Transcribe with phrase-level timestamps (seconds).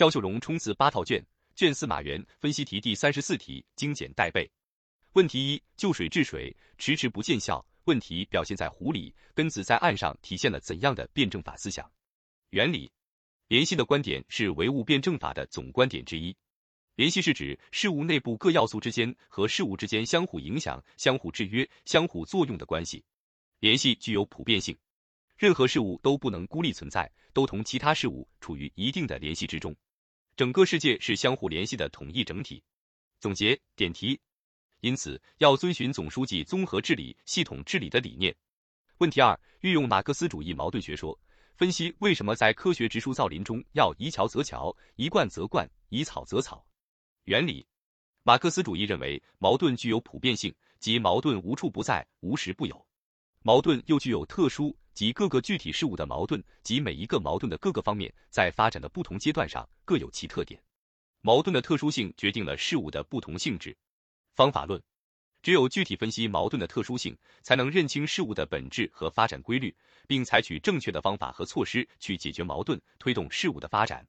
[0.00, 1.22] 肖秀荣冲刺八套卷，
[1.54, 4.50] 卷四马原分析题第三十四题精简带背。
[5.12, 7.62] 问题一：就水治水，迟迟不见效。
[7.84, 11.86] 问题表现在湖里，根子在岸上体现了怎样的辩证法思想？
[12.48, 12.90] 原理：
[13.48, 16.34] 联系的观点是唯物辩证法的总观点之一。
[16.94, 23.04] 联系是指事物内部各要素之间和事物之间相互影响、相互制约、相互作用的关系。
[23.58, 24.74] 联系具有普遍性，
[25.36, 29.76] 任何事物都不能孤立存在，都同其他事物处于一定的联系之中。
[30.40, 32.62] 整个世界是相互联系的统一整体。
[33.18, 34.18] 总结点题。
[34.80, 38.34] 因此，要遵循总书记综合治理、系统治理的理念。
[38.96, 41.20] 问题二：运用马克思主义矛盾学说，
[41.56, 46.66] 分析为什么在科学植树造林中要移桥则桥、移灌则灌、移草则草。
[47.24, 47.66] 原理：
[48.22, 52.74] 马克思主义认为，矛盾具有普遍性，即矛盾无处不在、无时不有；
[53.42, 60.62] 矛盾又具有特殊，及各个具体事物的矛盾及每一个矛盾的各个方面在发展的不同阶段上各有其特点。
[61.22, 63.76] 矛盾的特殊性决定了事物的不同性质。
[64.34, 64.80] 方法论，
[65.42, 69.74] 只有具体分析矛盾的特殊性，才能认清事物的本质和发展规律，
[70.06, 74.06] 并采取正确的方法和措施去解决矛盾，推动事物的发展。